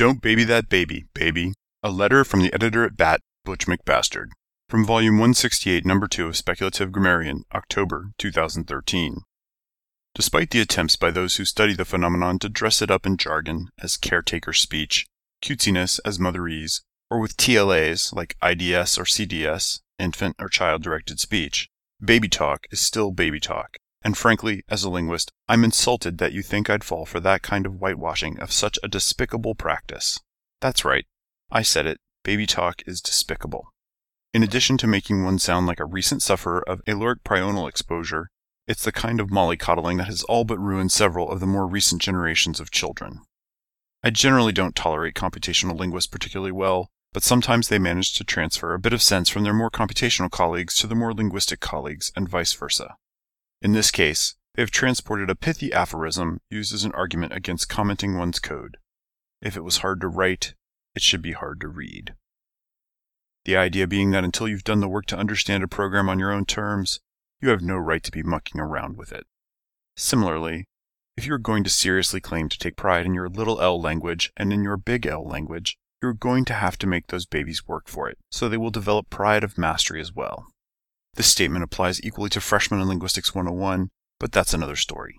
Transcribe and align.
Don't 0.00 0.22
baby 0.22 0.44
that 0.44 0.70
baby, 0.70 1.04
baby. 1.12 1.52
A 1.82 1.90
letter 1.90 2.24
from 2.24 2.40
the 2.40 2.54
editor 2.54 2.86
at 2.86 2.96
Bat, 2.96 3.20
Butch 3.44 3.66
McBastard. 3.66 4.28
From 4.66 4.86
volume 4.86 5.16
168, 5.16 5.84
number 5.84 6.08
2 6.08 6.26
of 6.26 6.38
Speculative 6.38 6.90
Grammarian, 6.90 7.44
October 7.54 8.12
2013. 8.16 9.18
Despite 10.14 10.52
the 10.52 10.60
attempts 10.62 10.96
by 10.96 11.10
those 11.10 11.36
who 11.36 11.44
study 11.44 11.74
the 11.74 11.84
phenomenon 11.84 12.38
to 12.38 12.48
dress 12.48 12.80
it 12.80 12.90
up 12.90 13.04
in 13.04 13.18
jargon 13.18 13.68
as 13.78 13.98
caretaker 13.98 14.54
speech, 14.54 15.04
cutesiness 15.44 16.00
as 16.02 16.16
motherese, 16.16 16.80
or 17.10 17.20
with 17.20 17.36
TLAs 17.36 18.14
like 18.14 18.38
IDS 18.42 18.96
or 18.96 19.04
CDS, 19.04 19.80
infant 19.98 20.34
or 20.38 20.48
child 20.48 20.82
directed 20.82 21.20
speech, 21.20 21.68
baby 22.02 22.30
talk 22.30 22.66
is 22.70 22.80
still 22.80 23.10
baby 23.10 23.38
talk. 23.38 23.76
And 24.02 24.16
frankly, 24.16 24.62
as 24.68 24.82
a 24.82 24.90
linguist, 24.90 25.30
I'm 25.48 25.64
insulted 25.64 26.18
that 26.18 26.32
you 26.32 26.42
think 26.42 26.70
I'd 26.70 26.84
fall 26.84 27.04
for 27.04 27.20
that 27.20 27.42
kind 27.42 27.66
of 27.66 27.74
whitewashing 27.74 28.38
of 28.40 28.52
such 28.52 28.78
a 28.82 28.88
despicable 28.88 29.54
practice. 29.54 30.18
That's 30.60 30.84
right. 30.84 31.06
I 31.50 31.62
said 31.62 31.86
it. 31.86 31.98
Baby 32.22 32.46
talk 32.46 32.82
is 32.86 33.00
despicable. 33.00 33.68
In 34.32 34.42
addition 34.42 34.78
to 34.78 34.86
making 34.86 35.24
one 35.24 35.38
sound 35.38 35.66
like 35.66 35.80
a 35.80 35.84
recent 35.84 36.22
sufferer 36.22 36.66
of 36.68 36.80
aloric 36.86 37.24
prional 37.24 37.68
exposure, 37.68 38.28
it's 38.66 38.84
the 38.84 38.92
kind 38.92 39.20
of 39.20 39.28
mollycoddling 39.28 39.98
that 39.98 40.06
has 40.06 40.22
all 40.24 40.44
but 40.44 40.58
ruined 40.58 40.92
several 40.92 41.30
of 41.30 41.40
the 41.40 41.46
more 41.46 41.66
recent 41.66 42.00
generations 42.00 42.60
of 42.60 42.70
children. 42.70 43.20
I 44.02 44.10
generally 44.10 44.52
don't 44.52 44.76
tolerate 44.76 45.14
computational 45.14 45.78
linguists 45.78 46.08
particularly 46.08 46.52
well, 46.52 46.88
but 47.12 47.24
sometimes 47.24 47.68
they 47.68 47.78
manage 47.78 48.14
to 48.14 48.24
transfer 48.24 48.72
a 48.72 48.78
bit 48.78 48.92
of 48.92 49.02
sense 49.02 49.28
from 49.28 49.42
their 49.42 49.52
more 49.52 49.70
computational 49.70 50.30
colleagues 50.30 50.76
to 50.76 50.86
the 50.86 50.94
more 50.94 51.12
linguistic 51.12 51.60
colleagues, 51.60 52.12
and 52.14 52.28
vice 52.28 52.52
versa. 52.52 52.94
In 53.62 53.72
this 53.72 53.90
case, 53.90 54.36
they 54.54 54.62
have 54.62 54.70
transported 54.70 55.28
a 55.28 55.34
pithy 55.34 55.72
aphorism 55.72 56.40
used 56.50 56.72
as 56.72 56.84
an 56.84 56.92
argument 56.92 57.32
against 57.32 57.68
commenting 57.68 58.16
one's 58.16 58.38
code. 58.38 58.78
If 59.42 59.56
it 59.56 59.64
was 59.64 59.78
hard 59.78 60.00
to 60.00 60.08
write, 60.08 60.54
it 60.94 61.02
should 61.02 61.22
be 61.22 61.32
hard 61.32 61.60
to 61.60 61.68
read. 61.68 62.14
The 63.44 63.56
idea 63.56 63.86
being 63.86 64.10
that 64.10 64.24
until 64.24 64.48
you've 64.48 64.64
done 64.64 64.80
the 64.80 64.88
work 64.88 65.06
to 65.06 65.16
understand 65.16 65.62
a 65.62 65.68
program 65.68 66.08
on 66.08 66.18
your 66.18 66.32
own 66.32 66.44
terms, 66.44 67.00
you 67.40 67.48
have 67.50 67.62
no 67.62 67.76
right 67.76 68.02
to 68.02 68.10
be 68.10 68.22
mucking 68.22 68.60
around 68.60 68.96
with 68.96 69.12
it. 69.12 69.26
Similarly, 69.96 70.64
if 71.16 71.26
you 71.26 71.34
are 71.34 71.38
going 71.38 71.64
to 71.64 71.70
seriously 71.70 72.20
claim 72.20 72.48
to 72.48 72.58
take 72.58 72.76
pride 72.76 73.06
in 73.06 73.14
your 73.14 73.28
little 73.28 73.60
L 73.60 73.80
language 73.80 74.32
and 74.36 74.52
in 74.52 74.62
your 74.62 74.76
big 74.76 75.06
L 75.06 75.24
language, 75.24 75.76
you're 76.02 76.14
going 76.14 76.44
to 76.46 76.54
have 76.54 76.78
to 76.78 76.86
make 76.86 77.08
those 77.08 77.26
babies 77.26 77.68
work 77.68 77.88
for 77.88 78.08
it, 78.08 78.18
so 78.30 78.48
they 78.48 78.56
will 78.56 78.70
develop 78.70 79.10
pride 79.10 79.44
of 79.44 79.58
mastery 79.58 80.00
as 80.00 80.14
well. 80.14 80.46
This 81.14 81.26
statement 81.26 81.64
applies 81.64 82.02
equally 82.02 82.30
to 82.30 82.40
freshmen 82.40 82.80
in 82.80 82.88
Linguistics 82.88 83.34
101, 83.34 83.90
but 84.18 84.32
that's 84.32 84.54
another 84.54 84.76
story. 84.76 85.16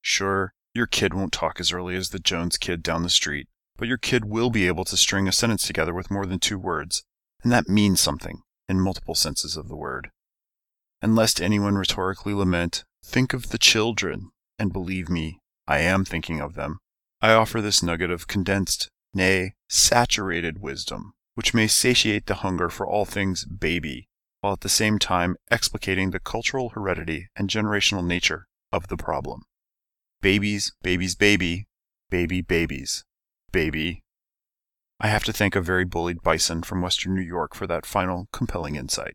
Sure, 0.00 0.54
your 0.74 0.86
kid 0.86 1.14
won't 1.14 1.32
talk 1.32 1.60
as 1.60 1.72
early 1.72 1.94
as 1.94 2.10
the 2.10 2.18
Jones 2.18 2.56
kid 2.56 2.82
down 2.82 3.02
the 3.02 3.10
street, 3.10 3.48
but 3.76 3.88
your 3.88 3.98
kid 3.98 4.24
will 4.24 4.50
be 4.50 4.66
able 4.66 4.84
to 4.84 4.96
string 4.96 5.26
a 5.26 5.32
sentence 5.32 5.66
together 5.66 5.92
with 5.92 6.10
more 6.10 6.26
than 6.26 6.38
two 6.38 6.58
words, 6.58 7.02
and 7.42 7.50
that 7.52 7.68
means 7.68 8.00
something 8.00 8.42
in 8.68 8.80
multiple 8.80 9.14
senses 9.14 9.56
of 9.56 9.68
the 9.68 9.76
word. 9.76 10.10
And 11.02 11.16
lest 11.16 11.40
anyone 11.40 11.76
rhetorically 11.76 12.34
lament, 12.34 12.84
think 13.04 13.32
of 13.32 13.48
the 13.48 13.58
children, 13.58 14.30
and 14.58 14.72
believe 14.72 15.08
me, 15.08 15.38
I 15.66 15.78
am 15.78 16.04
thinking 16.04 16.40
of 16.40 16.54
them. 16.54 16.78
I 17.20 17.32
offer 17.32 17.60
this 17.60 17.82
nugget 17.82 18.10
of 18.10 18.28
condensed, 18.28 18.88
nay, 19.14 19.54
saturated 19.68 20.60
wisdom, 20.60 21.12
which 21.34 21.54
may 21.54 21.66
satiate 21.66 22.26
the 22.26 22.36
hunger 22.36 22.68
for 22.68 22.86
all 22.86 23.04
things 23.04 23.44
baby, 23.44 24.08
while 24.40 24.54
at 24.54 24.60
the 24.60 24.68
same 24.68 24.98
time 24.98 25.36
explicating 25.50 26.10
the 26.10 26.20
cultural 26.20 26.70
heredity 26.70 27.28
and 27.36 27.48
generational 27.48 28.04
nature 28.04 28.46
of 28.72 28.88
the 28.88 28.96
problem. 28.96 29.42
Babies, 30.20 30.72
babies, 30.82 31.14
baby, 31.14 31.66
baby, 32.10 32.40
babies, 32.40 33.04
baby. 33.52 34.02
I 34.98 35.08
have 35.08 35.24
to 35.24 35.32
thank 35.32 35.56
a 35.56 35.62
very 35.62 35.84
bullied 35.84 36.22
bison 36.22 36.62
from 36.62 36.82
western 36.82 37.14
New 37.14 37.22
York 37.22 37.54
for 37.54 37.66
that 37.66 37.86
final 37.86 38.28
compelling 38.32 38.76
insight. 38.76 39.14